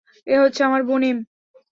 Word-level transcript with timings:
এ 0.27 0.35
হচ্ছে 0.39 0.61
আমার 0.63 0.81
বোন 0.83 1.01
এম। 1.03 1.17